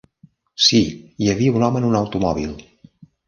[0.67, 0.79] Sí,
[1.25, 2.57] hi havia un home en un automòbil.